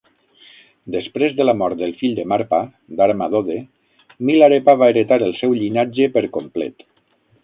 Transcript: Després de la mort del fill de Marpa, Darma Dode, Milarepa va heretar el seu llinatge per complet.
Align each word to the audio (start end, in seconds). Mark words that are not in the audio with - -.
Després 0.93 1.33
de 1.39 1.45
la 1.45 1.53
mort 1.57 1.77
del 1.81 1.91
fill 1.99 2.15
de 2.19 2.23
Marpa, 2.31 2.61
Darma 3.01 3.27
Dode, 3.33 3.57
Milarepa 4.31 4.75
va 4.83 4.87
heretar 4.95 5.21
el 5.27 5.37
seu 5.43 5.55
llinatge 5.61 6.09
per 6.17 6.25
complet. 6.39 6.87